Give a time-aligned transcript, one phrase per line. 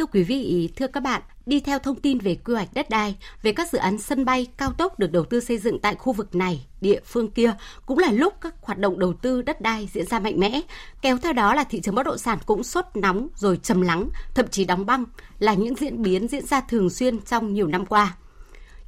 [0.00, 3.16] Thưa quý vị, thưa các bạn, đi theo thông tin về quy hoạch đất đai,
[3.42, 6.12] về các dự án sân bay, cao tốc được đầu tư xây dựng tại khu
[6.12, 7.54] vực này, địa phương kia,
[7.86, 10.60] cũng là lúc các hoạt động đầu tư đất đai diễn ra mạnh mẽ.
[11.02, 14.08] Kéo theo đó là thị trường bất động sản cũng sốt nóng rồi trầm lắng,
[14.34, 15.04] thậm chí đóng băng,
[15.38, 18.16] là những diễn biến diễn ra thường xuyên trong nhiều năm qua.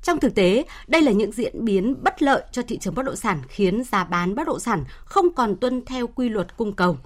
[0.02, 3.16] Trong thực tế, đây là những diễn biến bất lợi cho thị trường bất động
[3.16, 6.98] sản khiến giá bán bất động sản không còn tuân theo quy luật cung cầu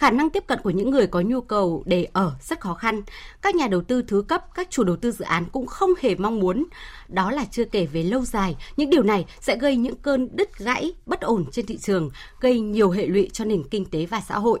[0.00, 3.02] khả năng tiếp cận của những người có nhu cầu để ở rất khó khăn.
[3.42, 6.14] Các nhà đầu tư thứ cấp, các chủ đầu tư dự án cũng không hề
[6.14, 6.66] mong muốn.
[7.08, 10.58] Đó là chưa kể về lâu dài, những điều này sẽ gây những cơn đứt
[10.58, 12.10] gãy, bất ổn trên thị trường,
[12.40, 14.60] gây nhiều hệ lụy cho nền kinh tế và xã hội.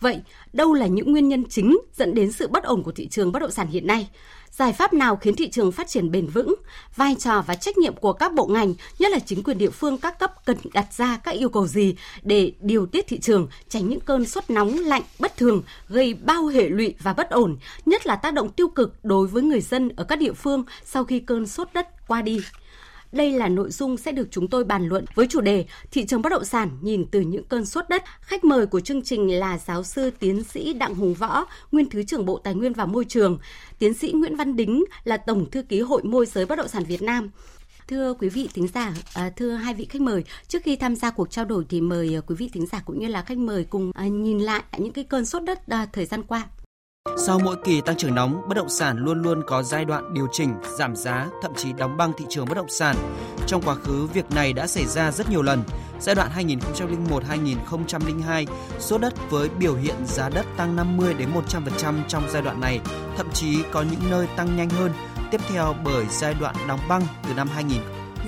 [0.00, 0.20] Vậy,
[0.52, 3.38] đâu là những nguyên nhân chính dẫn đến sự bất ổn của thị trường bất
[3.38, 4.08] động sản hiện nay?
[4.60, 6.54] giải pháp nào khiến thị trường phát triển bền vững,
[6.96, 9.98] vai trò và trách nhiệm của các bộ ngành, nhất là chính quyền địa phương
[9.98, 13.88] các cấp cần đặt ra các yêu cầu gì để điều tiết thị trường, tránh
[13.88, 18.06] những cơn sốt nóng lạnh bất thường gây bao hệ lụy và bất ổn, nhất
[18.06, 21.20] là tác động tiêu cực đối với người dân ở các địa phương sau khi
[21.20, 22.40] cơn sốt đất qua đi.
[23.12, 26.22] Đây là nội dung sẽ được chúng tôi bàn luận với chủ đề Thị trường
[26.22, 28.04] bất động sản nhìn từ những cơn sốt đất.
[28.20, 32.02] Khách mời của chương trình là giáo sư tiến sĩ Đặng Hùng Võ, nguyên Thứ
[32.02, 33.38] trưởng Bộ Tài nguyên và Môi trường,
[33.78, 36.84] tiến sĩ Nguyễn Văn Đính là Tổng Thư ký Hội Môi giới Bất động sản
[36.84, 37.30] Việt Nam.
[37.88, 41.10] Thưa quý vị thính giả, à, thưa hai vị khách mời, trước khi tham gia
[41.10, 43.64] cuộc trao đổi thì mời à, quý vị thính giả cũng như là khách mời
[43.64, 46.46] cùng à, nhìn lại những cái cơn sốt đất à, thời gian qua.
[47.16, 50.28] Sau mỗi kỳ tăng trưởng nóng, bất động sản luôn luôn có giai đoạn điều
[50.32, 52.96] chỉnh, giảm giá, thậm chí đóng băng thị trường bất động sản.
[53.46, 55.62] Trong quá khứ, việc này đã xảy ra rất nhiều lần.
[56.00, 58.46] Giai đoạn 2001-2002,
[58.78, 61.28] số đất với biểu hiện giá đất tăng 50 đến
[61.84, 62.80] 100% trong giai đoạn này,
[63.16, 64.92] thậm chí có những nơi tăng nhanh hơn,
[65.30, 67.80] tiếp theo bởi giai đoạn đóng băng từ năm 2000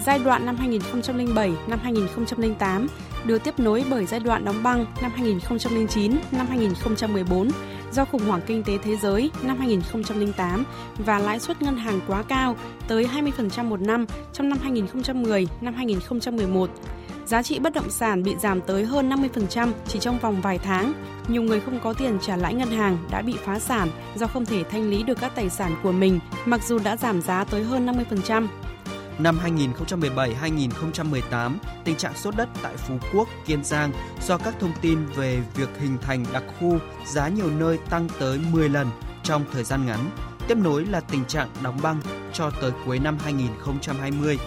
[0.07, 2.87] Giai đoạn năm 2007, năm 2008
[3.25, 7.49] được tiếp nối bởi giai đoạn đóng băng năm 2009, năm 2014
[7.93, 10.65] do khủng hoảng kinh tế thế giới năm 2008
[10.99, 12.57] và lãi suất ngân hàng quá cao
[12.89, 13.09] tới
[13.57, 16.71] 20% một năm trong năm 2010, năm 2011.
[17.27, 20.93] Giá trị bất động sản bị giảm tới hơn 50% chỉ trong vòng vài tháng.
[21.29, 24.45] Nhiều người không có tiền trả lãi ngân hàng đã bị phá sản do không
[24.45, 27.63] thể thanh lý được các tài sản của mình mặc dù đã giảm giá tới
[27.63, 28.47] hơn 50%.
[29.23, 33.93] Năm 2017-2018, tình trạng sốt đất tại Phú Quốc, Kiên Giang
[34.27, 38.41] do các thông tin về việc hình thành đặc khu giá nhiều nơi tăng tới
[38.53, 38.87] 10 lần
[39.23, 40.11] trong thời gian ngắn.
[40.49, 42.01] Tiếp nối là tình trạng đóng băng
[42.33, 44.39] cho tới cuối năm 2020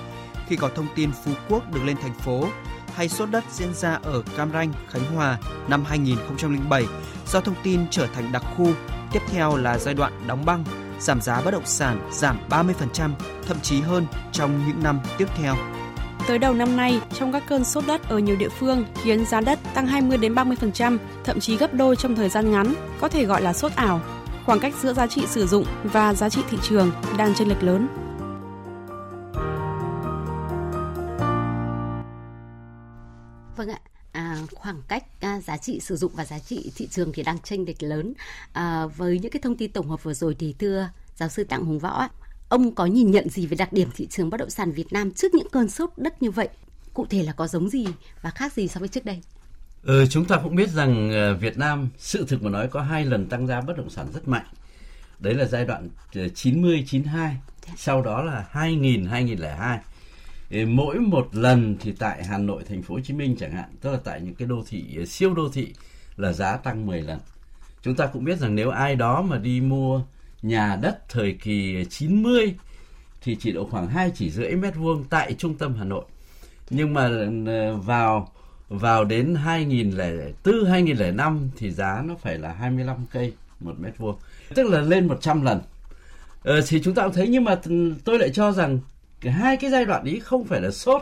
[0.47, 2.47] khi có thông tin Phú Quốc được lên thành phố
[2.95, 5.37] hay sốt đất diễn ra ở Cam Ranh, Khánh Hòa
[5.67, 6.85] năm 2007
[7.27, 8.67] do thông tin trở thành đặc khu.
[9.11, 10.63] Tiếp theo là giai đoạn đóng băng
[10.99, 13.09] giảm giá bất động sản giảm 30%,
[13.47, 15.55] thậm chí hơn trong những năm tiếp theo.
[16.27, 19.41] Tới đầu năm nay, trong các cơn sốt đất ở nhiều địa phương khiến giá
[19.41, 23.25] đất tăng 20 đến 30%, thậm chí gấp đôi trong thời gian ngắn, có thể
[23.25, 24.01] gọi là sốt ảo.
[24.45, 27.63] Khoảng cách giữa giá trị sử dụng và giá trị thị trường đang chênh lệch
[27.63, 27.87] lớn.
[33.55, 33.79] Vâng ạ,
[34.15, 37.39] à, khoảng cách à, giá trị sử dụng và giá trị thị trường thì đang
[37.39, 38.13] chênh lệch lớn.
[38.53, 41.65] À, với những cái thông tin tổng hợp vừa rồi thì thưa giáo sư Tặng
[41.65, 42.07] Hùng Võ,
[42.49, 45.11] ông có nhìn nhận gì về đặc điểm thị trường bất động sản Việt Nam
[45.11, 46.49] trước những cơn sốt đất như vậy?
[46.93, 47.85] Cụ thể là có giống gì
[48.21, 49.21] và khác gì so với trước đây?
[49.83, 53.05] Ừ, chúng ta cũng biết rằng ờ, Việt Nam sự thực mà nói có hai
[53.05, 54.45] lần tăng giá bất động sản rất mạnh.
[55.19, 55.89] Đấy là giai đoạn
[56.35, 57.37] 90 92,
[57.67, 57.73] dạ.
[57.77, 59.79] sau đó là 2000 2002
[60.51, 63.91] mỗi một lần thì tại Hà Nội, thành phố Hồ Chí Minh chẳng hạn, tức
[63.91, 65.73] là tại những cái đô thị ờ, siêu đô thị
[66.17, 67.19] là giá tăng 10 lần.
[67.81, 70.01] Chúng ta cũng biết rằng nếu ai đó mà đi mua
[70.41, 72.55] nhà đất thời kỳ 90
[73.21, 76.05] thì chỉ độ khoảng 2 chỉ rưỡi mét vuông tại trung tâm Hà Nội.
[76.69, 77.09] Nhưng mà
[77.47, 78.31] ờ, vào
[78.69, 84.15] vào đến 2004 2005 thì giá nó phải là 25 cây một mét vuông.
[84.55, 85.61] Tức là lên 100 lần.
[86.43, 88.79] Ờ, thì chúng ta cũng thấy nhưng mà ừ, tôi lại cho rằng
[89.25, 91.01] cái hai cái giai đoạn ấy không phải là sốt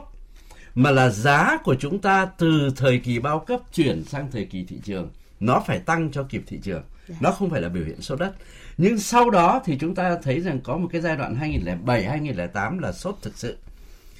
[0.75, 4.63] mà là giá của chúng ta từ thời kỳ bao cấp chuyển sang thời kỳ
[4.63, 5.09] thị trường.
[5.39, 6.83] Nó phải tăng cho kịp thị trường.
[7.07, 7.15] Dạ.
[7.19, 8.33] nó không phải là biểu hiện sốt đất.
[8.77, 12.79] Nhưng sau đó thì chúng ta thấy rằng có một cái giai đoạn 2007 2008
[12.79, 13.57] là sốt thực sự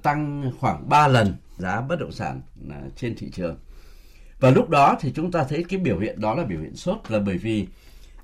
[0.01, 3.57] tăng khoảng 3 lần giá bất động sản à, trên thị trường.
[4.39, 6.97] Và lúc đó thì chúng ta thấy cái biểu hiện đó là biểu hiện sốt
[7.07, 7.67] là bởi vì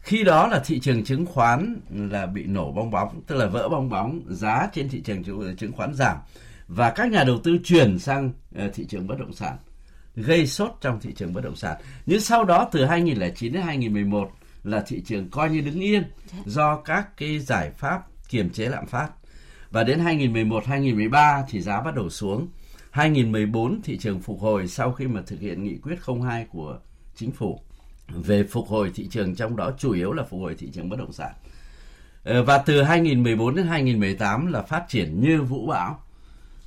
[0.10, 3.70] khi đó là thị trường chứng khoán là bị nổ bong bóng, tức là vỡ
[3.70, 5.24] bong bóng, giá trên thị trường
[5.56, 6.18] chứng khoán giảm
[6.68, 9.58] và các nhà đầu tư chuyển sang ờ, thị trường bất động sản,
[10.16, 11.78] gây sốt trong thị trường bất động sản.
[12.06, 14.32] Nhưng sau đó từ 2009 đến 2011
[14.64, 16.04] là thị trường coi như đứng yên
[16.46, 19.10] do các cái giải pháp kiềm chế lạm phát.
[19.72, 22.48] Và đến 2011 2013 thì giá bắt đầu xuống.
[22.92, 26.80] 2014 thị trường phục hồi sau khi mà thực hiện nghị quyết 02 của
[27.16, 27.60] chính phủ
[28.14, 31.00] về phục hồi thị trường trong đó chủ yếu là phục hồi thị trường bất
[31.00, 31.34] động sản
[32.24, 36.00] ờ, và từ 2014 đến 2018 là phát triển như vũ bão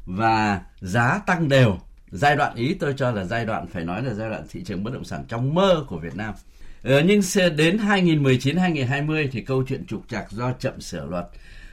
[0.07, 1.79] và giá tăng đều.
[2.11, 4.85] Giai đoạn ý tôi cho là giai đoạn phải nói là giai đoạn thị trường
[4.85, 6.35] bất động sản trong mơ của Việt Nam.
[6.83, 7.21] Ờ, nhưng
[7.57, 11.27] đến 2019-2020 thì câu chuyện trục trặc do chậm sửa luật,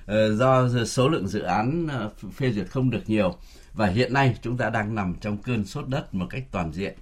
[0.05, 1.87] ờ, do số lượng dự án
[2.35, 3.35] phê duyệt không được nhiều
[3.73, 6.93] và hiện nay chúng ta đang nằm trong cơn sốt đất một cách toàn diện.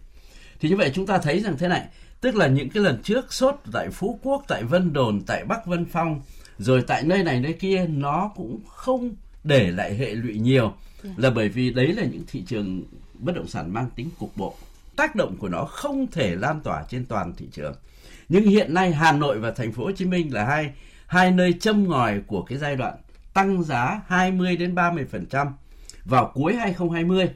[0.60, 1.84] Thì như vậy chúng ta thấy rằng thế này,
[2.22, 5.66] tức là những cái lần trước sốt tại Phú Quốc, tại Vân Đồn, tại Bắc
[5.66, 6.22] Vân Phong
[6.58, 10.74] rồi tại nơi này nơi kia nó cũng không để lại hệ lụy nhiều yeah.
[11.04, 11.10] Dạ.
[11.18, 12.84] là bởi vì đấy là những thị trường
[13.14, 14.56] bất động sản mang tính cục bộ
[14.96, 17.74] tác động của nó không thể lan tỏa trên toàn thị trường
[18.30, 20.74] nhưng hiện nay Hà Nội và thành phố Hồ Chí Minh là hai
[21.08, 22.94] hai nơi châm ngòi của cái giai đoạn
[23.34, 25.48] tăng giá 20 đến 30%
[26.06, 27.30] vào cuối 2020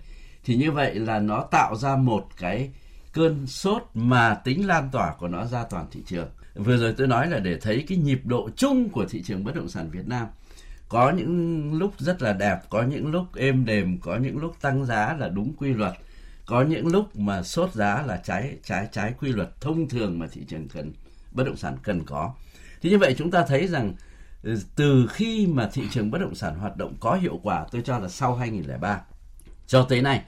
[0.44, 2.70] thì như vậy là nó tạo ra một cái
[3.14, 6.30] cơn sốt mà tính lan tỏa của nó ra toàn thị trường.
[6.56, 9.56] Vừa rồi tôi nói là để thấy cái nhịp độ chung của thị trường bất
[9.56, 10.28] động sản Việt Nam.
[10.90, 14.86] Có những lúc rất là đẹp, có những lúc êm đềm, có những lúc tăng
[14.86, 15.94] giá là đúng quy luật,
[16.46, 20.28] có những lúc mà sốt giá là trái trái trái quy luật thông thường mà
[20.32, 20.94] thị trường cần,
[21.32, 22.34] bất động sản cần có.
[22.82, 23.94] Thì như vậy chúng ta thấy rằng
[24.44, 27.82] ừ, từ khi mà thị trường bất động sản hoạt động có hiệu quả, tôi
[27.86, 29.02] cho là sau 2003
[29.68, 30.22] cho tới nay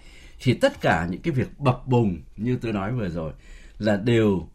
[0.43, 3.33] thì tất cả những cái việc bập bùng như tôi nói vừa rồi
[3.77, 4.47] là đều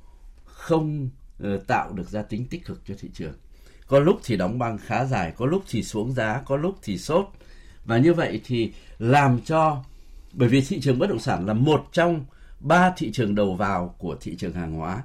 [0.45, 1.09] không
[1.39, 3.33] ờ, tạo được ra tính tích cực cho thị trường.
[3.87, 6.99] Có lúc thì đóng băng khá dài, có lúc thì xuống giá, có lúc thì
[6.99, 7.27] sốt.
[7.85, 9.85] Và như vậy thì làm cho,
[10.33, 12.25] bởi vì thị trường bất động sản là một trong
[12.61, 15.03] ba thị trường đầu vào của thị trường hàng hóa.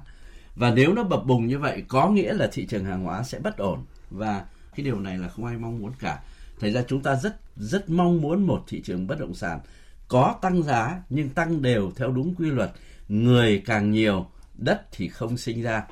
[0.56, 3.38] Và nếu nó bập bùng như vậy, có nghĩa là thị trường hàng hóa sẽ
[3.38, 3.84] bất ổn.
[4.10, 4.44] Và
[4.76, 6.22] cái điều này là không ai mong muốn cả.
[6.60, 9.60] Thành ra chúng ta rất rất mong muốn một thị trường bất động sản
[10.08, 12.70] có tăng giá, nhưng tăng đều theo đúng quy luật.
[13.08, 15.82] Người càng nhiều, đất thì không sinh ra.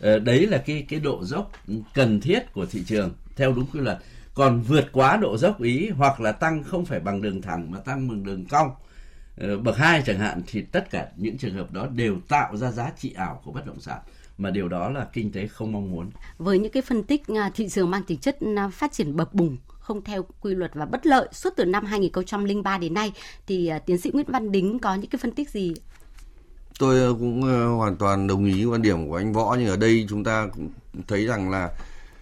[0.00, 1.52] Ờ, đấy là cái cái độ dốc
[1.94, 3.98] cần thiết của thị trường, theo đúng quy luật.
[4.34, 7.78] Còn vượt quá độ dốc ý, hoặc là tăng không phải bằng đường thẳng, mà
[7.78, 8.70] tăng bằng đường cong
[9.36, 12.70] ờ, bậc hai chẳng hạn, thì tất cả những trường hợp đó đều tạo ra
[12.70, 13.98] giá trị ảo của bất động sản.
[14.38, 16.10] Mà điều đó là kinh tế không mong muốn.
[16.38, 19.34] Với những cái phân tích à, thị trường mang tính chất à, phát triển bập
[19.34, 19.56] bùng
[19.86, 23.12] không theo quy luật và bất lợi suốt từ năm 2003 đến nay.
[23.46, 25.74] Thì à, tiến sĩ Nguyễn Văn Đính có những cái phân tích gì?
[26.78, 29.76] Tôi ờ, cũng ờ, hoàn toàn đồng ý quan điểm của anh võ nhưng ở
[29.76, 30.68] đây chúng ta cũng
[31.08, 31.70] thấy rằng là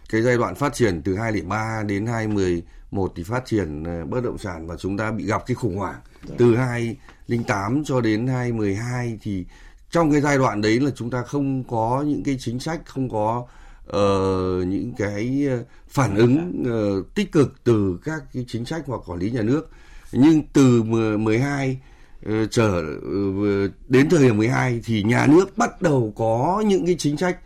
[0.08, 4.66] cái giai đoạn phát triển từ 2003 đến 2011 thì phát triển bất động sản
[4.66, 6.00] và chúng ta bị gặp cái khủng hoảng.
[6.28, 6.34] Dạ.
[6.38, 9.44] từ 2008 cho đến 2012 thì
[9.90, 13.08] trong cái giai đoạn đấy là chúng ta không có những cái chính sách không
[13.08, 13.46] có
[13.88, 19.00] uh, những cái ờ, phản ứng uh, tích cực từ các cái chính sách hoặc
[19.06, 19.70] quản lý nhà nước.
[20.12, 21.80] Nhưng từ 12
[22.28, 26.94] uh, trở uh, đến thời điểm 12 thì nhà nước bắt đầu có những cái
[26.98, 27.38] chính sách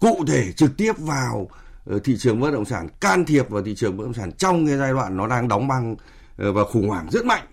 [0.00, 1.50] cụ thể trực tiếp vào
[1.94, 4.66] uh, thị trường bất động sản can thiệp vào thị trường bất động sản trong
[4.66, 5.96] cái giai đoạn nó đang đóng băng
[6.36, 7.46] và khủng hoảng rất mạnh.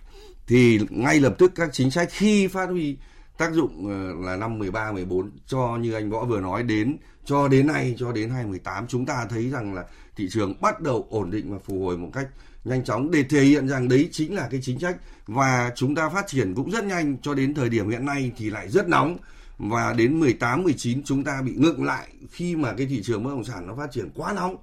[0.46, 2.96] Thì ngay lập tức các chính sách khi phát huy
[3.38, 3.88] tác dụng
[4.24, 8.12] là năm 13 14 cho như anh Võ vừa nói đến cho đến nay cho
[8.12, 9.84] đến 2018 chúng ta thấy rằng là
[10.16, 12.28] thị trường bắt đầu ổn định và phục hồi một cách
[12.66, 13.10] nhanh chóng.
[13.10, 14.96] Để thể hiện rằng đấy chính là cái chính sách
[15.26, 18.50] và chúng ta phát triển cũng rất nhanh cho đến thời điểm hiện nay thì
[18.50, 19.16] lại rất nóng.
[19.58, 23.30] Và đến 18 19 chúng ta bị ngừng lại khi mà cái thị trường bất
[23.30, 24.56] động sản nó phát triển quá nóng.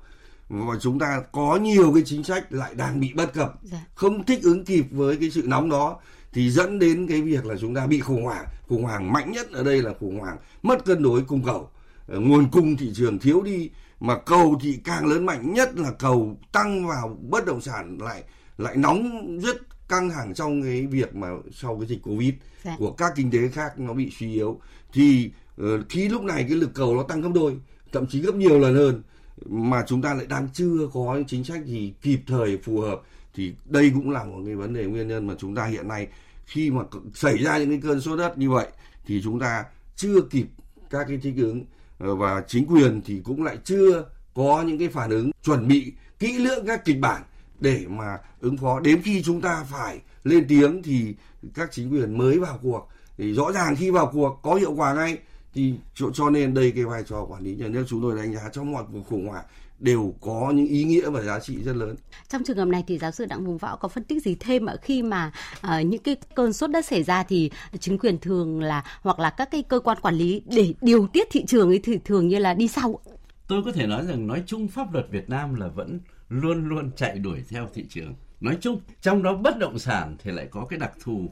[0.49, 3.53] Và chúng ta có nhiều cái chính sách lại đang bị bất cập.
[3.63, 3.85] Dạ.
[3.95, 5.99] không thích ứng kịp với cái sự nóng đó
[6.33, 8.45] thì dẫn đến cái việc là chúng ta bị khủng hoảng.
[8.67, 11.69] Khủng hoảng mạnh nhất ở đây là khủng hoảng mất cân đối cung cầu.
[12.07, 15.91] Ờ, nguồn cung thị trường thiếu đi mà cầu thì càng lớn mạnh nhất là
[15.91, 18.23] cầu tăng vào bất động sản lại
[18.57, 19.57] lại nóng rất
[19.89, 22.75] căng thẳng trong cái việc mà sau cái dịch covid dạ.
[22.79, 24.59] của các kinh tế khác nó bị suy yếu.
[24.93, 27.57] Thì uh, khi lúc này cái lực cầu nó tăng gấp đôi
[27.91, 29.01] thậm chí gấp nhiều lần hơn
[29.45, 33.01] mà chúng ta lại đang chưa có chính sách gì kịp thời phù hợp
[33.33, 36.07] thì đây cũng là một cái vấn đề nguyên nhân mà chúng ta hiện nay
[36.45, 36.81] khi mà
[37.13, 38.67] xảy ra những cái cơn sốt đất như vậy
[39.05, 40.47] thì chúng ta chưa kịp
[40.89, 41.65] các cái thích ứng.
[41.97, 45.93] Ờ, và chính quyền thì cũng lại chưa có những cái phản ứng chuẩn bị
[46.19, 47.21] kỹ lưỡng các kịch bản
[47.59, 48.79] để mà ứng phó.
[48.79, 51.15] Đến khi chúng ta phải lên tiếng thì
[51.53, 52.87] các chính quyền mới vào cuộc.
[53.17, 55.17] Thì rõ ràng khi vào cuộc có hiệu quả ngay
[55.53, 58.33] thì cho, cho nên đây cái vai trò quản lý nhà nước chúng tôi đánh
[58.33, 59.45] giá trong mọi cuộc khủng hoảng
[59.83, 61.95] đều có những ý nghĩa và giá trị rất lớn.
[62.29, 64.65] Trong trường hợp này thì giáo sư Đặng Hùng Võ có phân tích gì thêm
[64.65, 65.31] ở khi mà
[65.67, 69.29] uh, những cái cơn sốt đất xảy ra thì chính quyền thường là hoặc là
[69.29, 72.37] các cái cơ quan quản lý để điều tiết thị trường ấy thì thường như
[72.37, 72.99] là đi sau.
[73.47, 75.99] Tôi có thể nói rằng nói chung pháp luật Việt Nam là vẫn
[76.29, 78.15] luôn luôn chạy đuổi theo thị trường.
[78.39, 81.29] Nói chung, trong đó bất động sản thì lại có cái đặc thù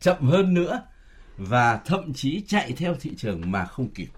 [0.00, 0.82] chậm hơn nữa
[1.36, 4.08] và thậm chí chạy theo thị trường mà không kịp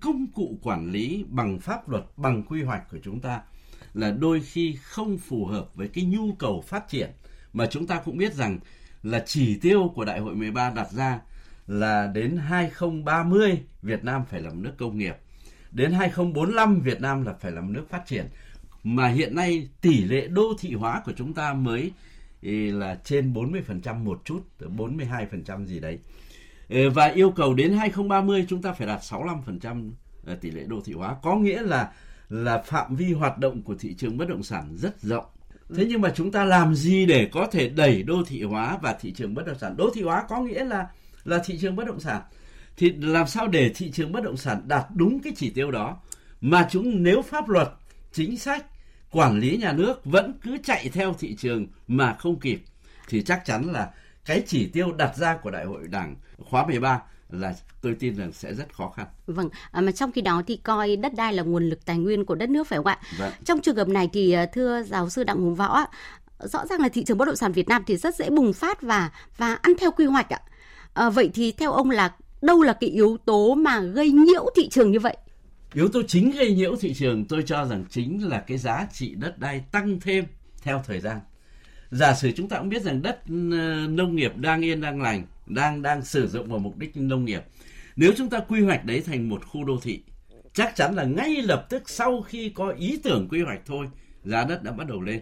[0.00, 3.40] công cụ quản lý bằng pháp luật bằng quy hoạch của chúng ta
[3.94, 7.10] là đôi khi không phù hợp với cái nhu cầu phát triển
[7.52, 8.58] mà chúng ta cũng biết rằng
[9.02, 11.20] là chỉ tiêu của Đại hội 13 đặt ra
[11.66, 15.16] là đến 2030 Việt Nam phải làm nước công nghiệp.
[15.70, 18.26] Đến 2045 Việt Nam là phải làm nước phát triển.
[18.82, 21.92] Mà hiện nay tỷ lệ đô thị hóa của chúng ta mới
[22.72, 25.98] là trên 40% một chút, 42% gì đấy.
[26.68, 29.90] Và yêu cầu đến 2030 chúng ta phải đạt 65%
[30.26, 31.16] ờ, tỷ lệ đô thị hóa.
[31.22, 31.90] Có nghĩa là
[32.28, 35.24] là phạm vi hoạt động của thị trường bất động sản rất rộng.
[35.76, 38.92] Thế nhưng mà chúng ta làm gì để có thể đẩy đô thị hóa và
[39.00, 39.76] thị trường bất động sản?
[39.76, 40.86] Đô thị hóa có nghĩa là
[41.24, 42.22] là thị trường bất động sản.
[42.76, 45.96] Thì làm sao để thị trường bất động sản đạt đúng cái chỉ tiêu đó
[46.40, 47.68] mà chúng nếu pháp luật,
[48.12, 48.66] chính sách,
[49.10, 52.60] quản lý nhà nước vẫn cứ chạy theo thị trường mà không kịp
[53.08, 53.90] thì chắc chắn là
[54.24, 58.32] cái chỉ tiêu đặt ra của Đại hội Đảng khóa 13 là tôi tin rằng
[58.32, 59.06] sẽ rất khó khăn.
[59.26, 62.24] Vâng, à, mà trong khi đó thì coi đất đai là nguồn lực tài nguyên
[62.24, 62.98] của đất nước phải không ạ?
[63.18, 63.32] Vâng.
[63.44, 65.84] Trong trường hợp này thì à, thưa giáo sư Đặng Hùng Võ,
[66.38, 68.82] rõ ràng là thị trường bất động sản Việt Nam thì rất dễ bùng phát
[68.82, 70.40] và và ăn theo quy hoạch ạ.
[70.94, 74.68] À, vậy thì theo ông là đâu là cái yếu tố mà gây nhiễu thị
[74.68, 75.16] trường như vậy?
[75.74, 79.14] Yếu tố chính gây nhiễu thị trường tôi cho rằng chính là cái giá trị
[79.14, 80.24] đất đai tăng thêm
[80.62, 81.20] theo thời gian.
[81.94, 83.20] Giả sử chúng ta cũng biết rằng đất
[83.52, 87.24] ờ, nông nghiệp đang yên đang lành, đang đang sử dụng vào mục đích nông
[87.24, 87.42] nghiệp.
[87.96, 90.00] Nếu chúng ta quy hoạch đấy thành một khu đô thị,
[90.52, 93.86] chắc chắn là ngay lập tức sau khi có ý tưởng quy hoạch thôi,
[94.24, 95.20] giá đất đã bắt đầu lên.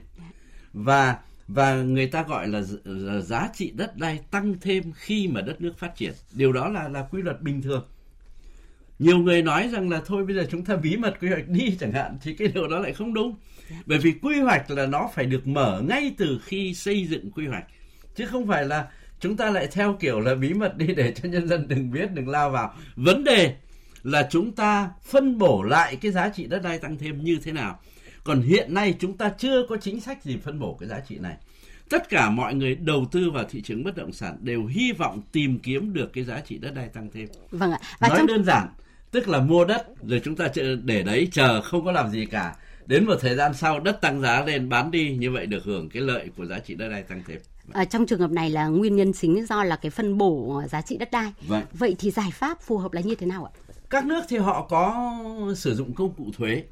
[0.73, 1.17] Và
[1.49, 5.61] và người ta gọi là, là giá trị đất đai tăng thêm khi mà đất
[5.61, 6.12] nước phát triển.
[6.33, 7.85] Điều đó là là quy luật bình thường.
[8.99, 11.76] Nhiều người nói rằng là thôi bây giờ chúng ta bí mật quy hoạch đi
[11.81, 13.37] chẳng hạn thì cái điều đó lại không đúng.
[13.87, 17.47] Bởi vì quy hoạch là nó phải được mở ngay từ khi xây dựng quy
[17.47, 17.64] hoạch
[18.14, 18.88] chứ không phải là
[19.21, 22.12] chúng ta lại theo kiểu là bí mật đi để cho nhân dân đừng biết
[22.14, 22.75] đừng lao vào.
[22.97, 23.55] Vấn đề
[24.02, 27.52] là chúng ta phân bổ lại cái giá trị đất đai tăng thêm như thế
[27.52, 27.79] nào
[28.25, 31.19] còn hiện nay chúng ta chưa có chính sách gì phân bổ cái giá trị
[31.19, 31.37] này.
[31.91, 35.23] Tất cả mọi người đầu tư vào thị trường bất động sản đều hy vọng
[35.33, 37.29] tìm kiếm được cái giá trị đất đai tăng thêm.
[37.50, 37.79] Vâng ạ.
[37.99, 38.26] Và Nói trong...
[38.26, 38.69] đơn giản,
[39.11, 40.49] tức là mua đất rồi chúng ta
[40.85, 42.55] để đấy chờ không có làm gì cả.
[42.86, 45.88] Đến một thời gian sau đất tăng giá lên bán đi như vậy được hưởng
[45.88, 47.38] cái lợi của giá trị đất đai tăng thêm.
[47.72, 50.82] À, trong trường hợp này là nguyên nhân chính do là cái phân bổ giá
[50.82, 51.32] trị đất đai.
[51.48, 51.62] Vâng.
[51.72, 53.52] Vậy thì giải pháp phù hợp là như thế nào ạ?
[53.90, 55.14] Các nước thì họ có
[55.56, 56.62] sử dụng công cụ thuế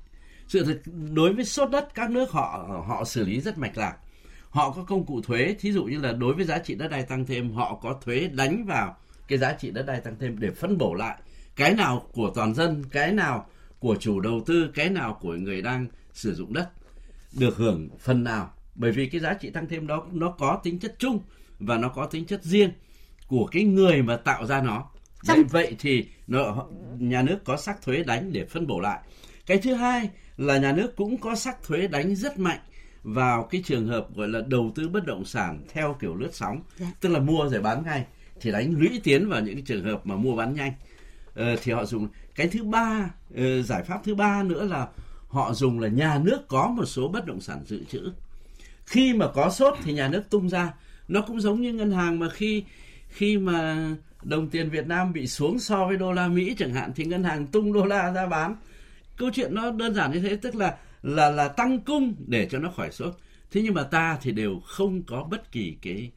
[0.50, 0.80] sự thực
[1.12, 3.96] đối với sốt đất các nước họ họ xử lý rất mạch lạc
[4.50, 7.02] họ có công cụ thuế thí dụ như là đối với giá trị đất đai
[7.02, 8.96] tăng thêm họ có thuế đánh vào
[9.28, 11.16] cái giá trị đất đai tăng thêm để phân bổ lại
[11.56, 13.46] cái nào của toàn dân cái nào
[13.78, 16.70] của chủ đầu tư cái nào của người đang sử dụng đất
[17.32, 18.52] được hưởng phần nào.
[18.74, 21.20] Bởi vì cái giá trị tăng thêm đó nó có tính chất chung
[21.58, 22.70] và nó có tính chất riêng
[23.26, 24.90] của cái người mà tạo ra nó.
[25.22, 25.36] Trong...
[25.36, 26.66] vậy, vậy thì nó,
[26.98, 29.00] nhà nước có sắc thuế đánh để phân bổ lại.
[29.46, 32.60] Cái thứ hai là nhà nước cũng có sắc thuế đánh rất mạnh
[33.02, 36.62] vào cái trường hợp gọi là đầu tư bất động sản theo kiểu lướt sóng.
[36.76, 36.86] Dạ.
[37.00, 38.04] tức là mua rồi bán ngay
[38.40, 40.72] thì đánh lũy tiến vào những cái trường hợp mà mua bán nhanh.
[41.34, 44.88] Ờ, thì họ dùng cái thứ ba ờ, giải pháp thứ ba nữa là
[45.30, 48.12] họ dùng là nhà nước có một số bất động sản dự trữ.
[48.86, 50.72] Khi mà có sốt thì nhà nước tung ra.
[51.08, 52.64] Nó cũng giống như ngân hàng mà khi
[53.08, 53.88] khi mà
[54.22, 57.24] đồng tiền Việt Nam bị xuống so với đô la Mỹ chẳng hạn thì ngân
[57.24, 58.56] hàng tung đô la ra bán.
[59.16, 62.58] Câu chuyện nó đơn giản như thế, tức là là là tăng cung để cho
[62.58, 63.14] nó khỏi sốt.
[63.52, 66.10] Thế nhưng mà ta thì đều không có bất kỳ cái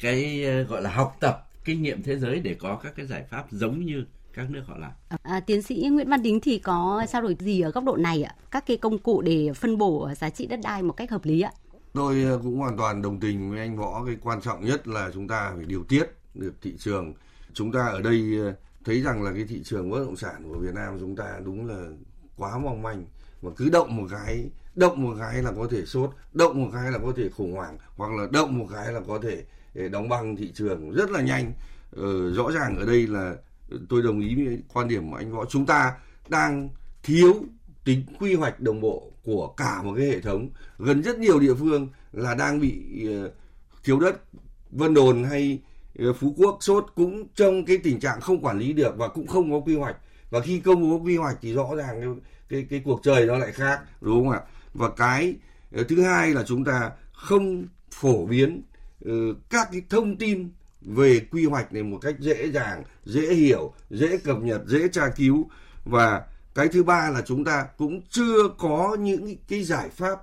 [0.00, 3.24] cái ờ, gọi là học tập kinh nghiệm thế giới để có các cái giải
[3.30, 4.04] pháp giống như
[4.36, 4.90] các nước họ làm.
[5.22, 8.22] À, tiến sĩ Nguyễn Văn Đính thì có trao đổi gì ở góc độ này
[8.22, 8.34] ạ?
[8.50, 11.40] Các cái công cụ để phân bổ giá trị đất đai một cách hợp lý
[11.40, 11.52] ạ?
[11.92, 14.04] Tôi ờ, cũng hoàn toàn đồng tình với anh Võ.
[14.06, 17.14] Cái quan trọng nhất là chúng ta phải điều tiết được thị trường.
[17.52, 20.58] Chúng ta ở đây ờ, thấy rằng là cái thị trường bất động sản của
[20.58, 21.88] Việt Nam chúng ta đúng là
[22.36, 23.04] quá mong manh
[23.42, 26.92] mà cứ động một cái động một cái là có thể sốt động một cái
[26.92, 29.44] là có thể khủng hoảng hoặc là động một cái là có thể
[29.88, 31.52] đóng băng thị trường rất là nhanh
[31.96, 33.34] ờ, rõ ràng ở đây là
[33.88, 35.44] tôi đồng ý với quan điểm của anh võ.
[35.44, 35.92] Chúng ta
[36.28, 36.68] đang
[37.02, 37.34] thiếu
[37.84, 40.50] tính quy hoạch đồng bộ của cả một cái hệ thống.
[40.78, 43.30] Gần rất nhiều địa phương là đang bị ờ,
[43.84, 44.20] thiếu đất.
[44.70, 45.60] Vân đồn hay
[45.98, 49.26] ờ, phú quốc sốt cũng trong cái tình trạng không quản lý được và cũng
[49.26, 49.96] không có quy hoạch.
[50.30, 52.10] Và khi công bố quy hoạch thì rõ ràng cái
[52.48, 54.40] cái, cái cuộc trời nó lại khác đúng không ạ?
[54.74, 55.34] Và cái
[55.72, 58.62] ờ, thứ hai là chúng ta không phổ biến
[59.50, 60.50] các cái thông tin
[60.86, 65.08] về quy hoạch này một cách dễ dàng, dễ hiểu, dễ cập nhật, dễ tra
[65.16, 65.48] cứu.
[65.84, 66.22] Và
[66.54, 70.18] cái thứ ba là chúng ta cũng chưa có những cái giải pháp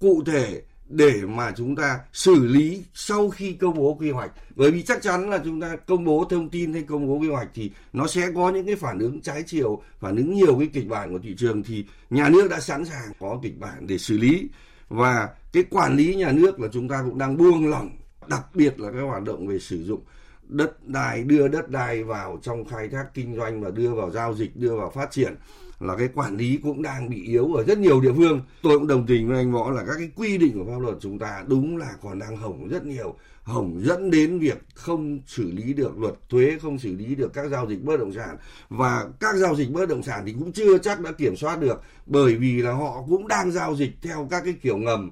[0.00, 4.30] cụ thể để mà chúng ta xử lý sau khi công bố quy hoạch.
[4.56, 7.28] Bởi vì chắc chắn là chúng ta công bố thông tin hay công bố quy
[7.28, 10.68] hoạch thì nó sẽ có những cái phản ứng trái chiều, phản ứng nhiều cái
[10.72, 13.98] kịch bản của thị trường thì nhà nước đã sẵn sàng có kịch bản để
[13.98, 14.48] xử lý.
[14.88, 17.90] Và cái quản lý nhà nước là chúng ta cũng đang buông lỏng
[18.28, 20.00] đặc biệt là các hoạt động về sử dụng
[20.48, 24.34] đất đai, đưa đất đai vào trong khai thác kinh doanh và đưa vào giao
[24.34, 25.34] dịch, đưa vào phát triển
[25.80, 28.40] là cái quản lý cũng đang bị yếu ở rất nhiều địa phương.
[28.62, 30.96] Tôi cũng đồng tình với anh võ là các cái quy định của pháp luật
[31.00, 35.50] chúng ta đúng là còn đang hỏng rất nhiều, hỏng dẫn đến việc không xử
[35.50, 38.36] lý được luật thuế, không xử lý được các giao dịch bất động sản.
[38.68, 41.82] Và các giao dịch bất động sản thì cũng chưa chắc đã kiểm soát được
[42.06, 45.10] bởi vì là họ cũng đang giao dịch theo các cái kiểu ngầm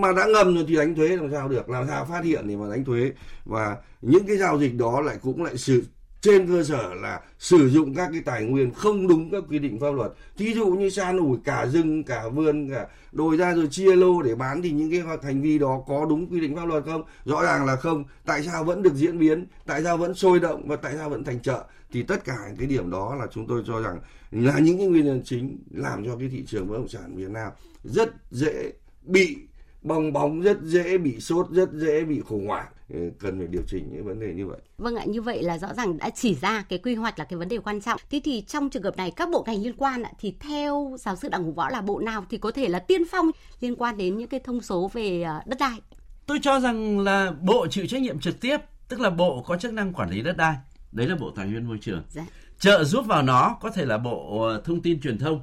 [0.00, 1.70] mà đã ngầm rồi thì đánh thuế làm sao được?
[1.70, 3.12] Làm sao phát hiện thì mà đánh thuế?
[3.44, 5.84] Và những cái giao dịch đó lại cũng lại sự
[6.20, 9.80] trên cơ sở là sử dụng các cái tài nguyên không đúng các quy định
[9.80, 10.12] pháp luật.
[10.36, 14.22] Thí dụ như san ủi cả rừng, cả vườn, cả đồi ra rồi chia lô
[14.22, 17.02] để bán thì những cái hành vi đó có đúng quy định pháp luật không?
[17.24, 18.04] Rõ ràng là không.
[18.24, 19.46] Tại sao vẫn được diễn biến?
[19.66, 20.68] Tại sao vẫn sôi động?
[20.68, 21.64] Và tại sao vẫn thành chợ?
[21.92, 25.04] Thì tất cả cái điểm đó là chúng tôi cho rằng là những cái nguyên
[25.04, 27.52] nhân chính làm cho cái thị trường bất động sản Việt Nam
[27.84, 28.72] rất dễ
[29.02, 29.36] bị
[29.82, 33.62] bong bóng rất dễ bị sốt rất dễ bị khủng hoảng ừ, cần phải điều
[33.66, 34.58] chỉnh những vấn đề như vậy.
[34.78, 37.38] Vâng ạ, như vậy là rõ ràng đã chỉ ra cái quy hoạch là cái
[37.38, 38.00] vấn đề quan trọng.
[38.10, 41.28] Thế thì trong trường hợp này các bộ ngành liên quan thì theo giáo sư
[41.28, 44.18] Đặng Hùng Võ là bộ nào thì có thể là tiên phong liên quan đến
[44.18, 45.80] những cái thông số về ờ, đất đai?
[46.26, 48.56] Tôi cho rằng là bộ chịu trách nhiệm trực tiếp,
[48.88, 50.54] tức là bộ có chức năng quản lý đất đai.
[50.92, 52.02] Đấy là bộ tài nguyên môi trường.
[52.08, 52.26] Dạ.
[52.58, 55.40] Trợ giúp vào nó có thể là bộ ờ, thông tin truyền thông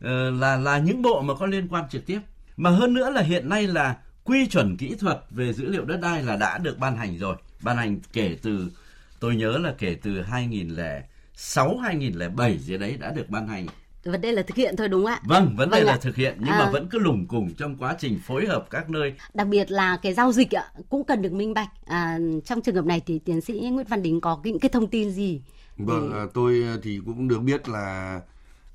[0.00, 2.20] ờ, là là những bộ mà có liên quan trực tiếp
[2.56, 6.00] mà hơn nữa là hiện nay là quy chuẩn kỹ thuật về dữ liệu đất
[6.02, 7.36] đai là đã được ban hành rồi.
[7.62, 8.70] Ban hành kể từ
[9.20, 13.66] tôi nhớ là kể từ 2006 2007 gì đấy đã được ban hành.
[14.04, 15.20] Vấn đề là thực hiện thôi đúng không ạ?
[15.24, 15.98] Vâng vấn đề vâng là ạ.
[16.02, 18.90] thực hiện nhưng à, mà vẫn cứ lủng củng trong quá trình phối hợp các
[18.90, 19.14] nơi.
[19.34, 21.68] Đặc biệt là cái giao dịch ạ cũng cần được minh bạch.
[21.86, 24.86] À, trong trường hợp này thì tiến sĩ Nguyễn Văn Đính có những cái thông
[24.86, 25.42] tin gì?
[25.76, 26.20] Vâng để...
[26.34, 28.20] tôi thì cũng được biết là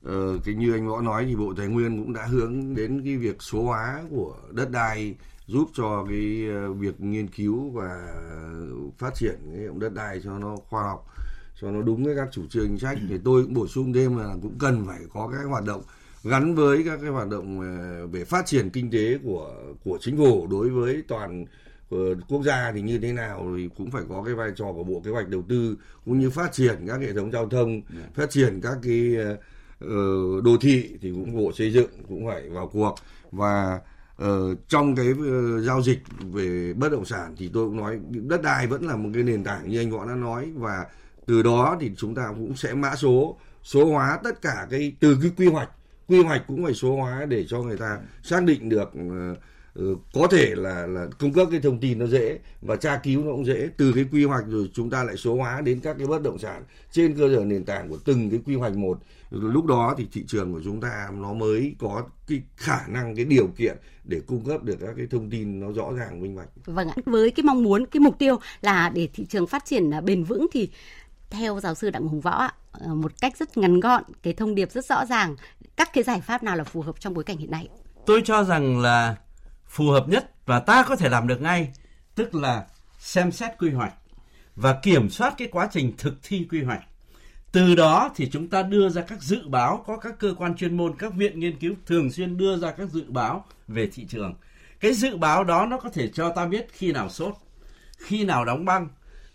[0.04, 3.18] Ờ, cái như anh võ nói thì bộ tài nguyên cũng đã hướng đến cái
[3.18, 5.16] việc số hóa của đất đai
[5.48, 8.14] giúp cho cái ờ, việc nghiên cứu và
[8.98, 11.08] phát triển cái động đất đai cho nó khoa học
[11.62, 14.18] cho nó đúng với các chủ trương chính sách thì tôi cũng bổ sung thêm
[14.18, 15.82] là cũng cần phải có các hoạt động
[16.24, 20.18] gắn với các cái hoạt động ờ, về phát triển kinh tế của của chính
[20.18, 21.46] phủ đối với toàn
[21.90, 21.98] ờ,
[22.30, 25.02] quốc gia thì như thế nào thì cũng phải có cái vai trò của bộ
[25.06, 28.06] kế hoạch đầu tư cũng như phát triển các hệ thống giao thông dạ.
[28.16, 29.16] phát triển các cái
[29.82, 32.96] Ờ, đô thị thì cũng bộ xây dựng cũng phải vào cuộc.
[33.32, 33.80] Và
[34.24, 36.00] uh, trong cái uh, giao dịch
[36.34, 39.44] về bất động sản thì tôi cũng nói đất đai vẫn là một cái nền
[39.44, 40.52] tảng như anh võ đã nói.
[40.56, 40.86] Và
[41.26, 45.18] từ đó thì chúng ta cũng sẽ mã số số hóa tất cả cái từ
[45.22, 45.70] cái quy hoạch.
[46.08, 49.38] Quy hoạch cũng phải số hóa để cho người ta xác định được uh,
[50.14, 53.32] có thể là là cung cấp cái thông tin nó dễ và tra cứu nó
[53.32, 53.70] cũng dễ.
[53.78, 56.40] Từ cái quy hoạch rồi chúng ta lại số hóa đến các cái bất động
[56.40, 59.00] sản trên cơ sở nền tảng của từng cái quy hoạch một
[59.32, 63.26] lúc đó thì thị trường của chúng ta nó mới có cái khả năng cái
[63.26, 66.48] điều kiện để cung cấp được các cái thông tin nó rõ ràng minh bạch.
[66.66, 66.96] Vâng ạ.
[67.06, 70.48] Với cái mong muốn cái mục tiêu là để thị trường phát triển bền vững
[70.54, 70.70] thì
[71.30, 74.72] theo giáo sư Đặng Hùng Võ ờ, một cách rất ngắn gọn cái thông điệp
[74.72, 75.36] rất rõ ràng
[75.76, 77.70] các cái giải pháp nào là phù hợp trong bối cảnh hiện nay.
[78.06, 79.16] Tôi cho rằng là
[79.68, 81.72] phù hợp nhất và ta có thể làm được ngay
[82.16, 82.66] tức là
[83.00, 83.94] xem xét quy hoạch
[84.56, 86.82] và kiểm soát cái quá trình thực thi quy hoạch
[87.52, 90.78] từ đó thì chúng ta đưa ra các dự báo, có các cơ quan chuyên
[90.78, 94.34] môn, các viện nghiên cứu thường xuyên đưa ra các dự báo về thị trường.
[94.80, 97.34] Cái dự báo đó nó có thể cho ta biết khi nào sốt,
[97.98, 98.88] khi nào đóng băng.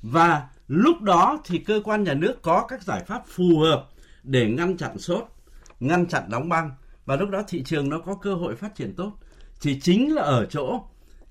[0.03, 3.89] Và lúc đó thì cơ quan nhà nước có các giải pháp phù hợp
[4.23, 5.25] để ngăn chặn sốt,
[5.81, 6.71] ngăn chặn đóng băng.
[7.07, 9.13] Và lúc đó thị trường nó có cơ hội phát triển tốt.
[9.61, 10.85] Thì chính là ở chỗ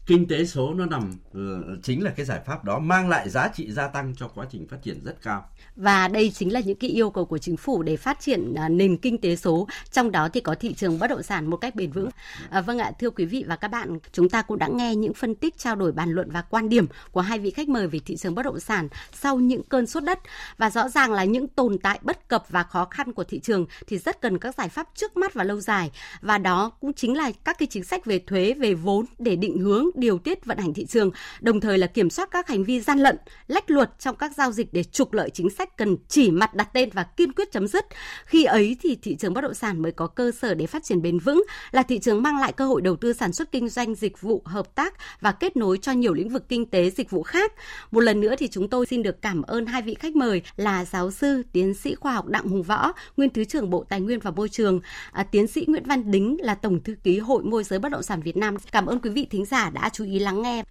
[0.05, 3.47] kinh tế số nó nằm ừ, chính là cái giải pháp đó mang lại giá
[3.47, 5.45] trị gia tăng cho quá trình phát triển rất cao.
[5.75, 8.69] Và đây chính là những cái yêu cầu của chính phủ để phát triển à,
[8.69, 11.75] nền kinh tế số, trong đó thì có thị trường bất động sản một cách
[11.75, 12.09] bền vững.
[12.49, 15.13] À, vâng ạ, thưa quý vị và các bạn, chúng ta cũng đã nghe những
[15.13, 17.99] phân tích trao đổi bàn luận và quan điểm của hai vị khách mời về
[18.05, 20.19] thị trường bất động sản sau những cơn sốt đất
[20.57, 23.65] và rõ ràng là những tồn tại bất cập và khó khăn của thị trường
[23.87, 25.91] thì rất cần các giải pháp trước mắt và lâu dài
[26.21, 29.57] và đó cũng chính là các cái chính sách về thuế, về vốn để định
[29.57, 32.81] hướng điều tiết vận hành thị trường, đồng thời là kiểm soát các hành vi
[32.81, 36.31] gian lận, lách luật trong các giao dịch để trục lợi chính sách cần chỉ
[36.31, 37.85] mặt đặt tên và kiên quyết chấm dứt.
[38.25, 41.01] Khi ấy thì thị trường bất động sản mới có cơ sở để phát triển
[41.01, 43.95] bền vững, là thị trường mang lại cơ hội đầu tư sản xuất kinh doanh
[43.95, 47.23] dịch vụ hợp tác và kết nối cho nhiều lĩnh vực kinh tế dịch vụ
[47.23, 47.53] khác.
[47.91, 50.85] Một lần nữa thì chúng tôi xin được cảm ơn hai vị khách mời là
[50.85, 54.19] giáo sư, tiến sĩ khoa học Đặng Hùng Võ, nguyên thứ trưởng Bộ Tài nguyên
[54.19, 54.79] và Môi trường,
[55.11, 58.03] à, tiến sĩ Nguyễn Văn Đính là tổng thư ký Hội môi giới bất động
[58.03, 58.57] sản Việt Nam.
[58.71, 60.63] Cảm ơn quý vị thính giả đã đã chú ý lắng nghe.